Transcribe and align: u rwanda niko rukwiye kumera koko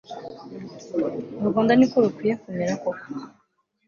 u 1.43 1.45
rwanda 1.49 1.71
niko 1.75 1.97
rukwiye 2.03 2.33
kumera 2.41 2.73
koko 2.81 3.05